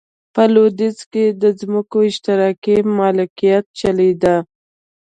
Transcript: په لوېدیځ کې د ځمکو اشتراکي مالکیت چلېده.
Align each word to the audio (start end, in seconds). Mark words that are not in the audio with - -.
په 0.33 0.43
لوېدیځ 0.53 0.97
کې 1.11 1.25
د 1.41 1.43
ځمکو 1.59 1.97
اشتراکي 2.09 2.75
مالکیت 2.97 3.65
چلېده. 3.79 4.35